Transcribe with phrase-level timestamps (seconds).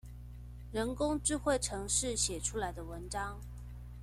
[0.71, 3.39] 人工智慧程式寫出來的文章